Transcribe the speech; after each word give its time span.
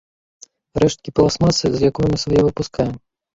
Рэшткі 0.83 1.13
пластмасы, 1.19 1.65
з 1.77 1.91
якой 1.91 2.05
мы 2.15 2.19
сваё 2.25 2.41
выпускаем. 2.49 2.99